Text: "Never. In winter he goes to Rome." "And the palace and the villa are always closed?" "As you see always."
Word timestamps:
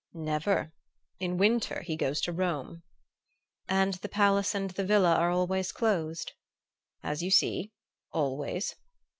"Never. 0.15 0.73
In 1.19 1.37
winter 1.37 1.83
he 1.83 1.95
goes 1.95 2.21
to 2.21 2.31
Rome." 2.31 2.81
"And 3.69 3.93
the 3.93 4.09
palace 4.09 4.55
and 4.55 4.71
the 4.71 4.83
villa 4.83 5.13
are 5.13 5.29
always 5.29 5.71
closed?" 5.71 6.31
"As 7.03 7.21
you 7.21 7.29
see 7.29 7.71
always." 8.11 8.75